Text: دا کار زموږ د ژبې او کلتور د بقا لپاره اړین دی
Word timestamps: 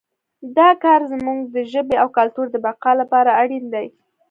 دا 0.57 0.69
کار 0.83 1.01
زموږ 1.11 1.39
د 1.55 1.57
ژبې 1.71 1.95
او 2.01 2.07
کلتور 2.17 2.45
د 2.51 2.55
بقا 2.65 2.91
لپاره 3.01 3.37
اړین 3.41 3.65
دی 3.73 3.87